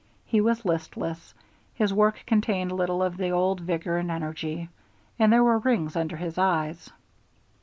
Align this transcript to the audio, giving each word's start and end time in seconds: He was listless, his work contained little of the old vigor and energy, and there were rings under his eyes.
He 0.25 0.41
was 0.41 0.65
listless, 0.65 1.35
his 1.75 1.93
work 1.93 2.23
contained 2.25 2.71
little 2.71 3.03
of 3.03 3.17
the 3.17 3.29
old 3.29 3.59
vigor 3.59 3.99
and 3.99 4.09
energy, 4.09 4.67
and 5.19 5.31
there 5.31 5.43
were 5.43 5.59
rings 5.59 5.95
under 5.95 6.17
his 6.17 6.39
eyes. 6.39 6.89